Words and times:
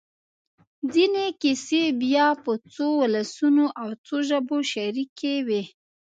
ځينې 0.93 1.25
کیسې 1.41 1.83
بیا 2.01 2.27
په 2.43 2.51
څو 2.73 2.87
ولسونو 3.01 3.65
او 3.81 3.89
څو 4.05 4.15
ژبو 4.29 4.57
کې 4.61 4.67
شریکې 4.71 5.35
وي. 5.47 5.63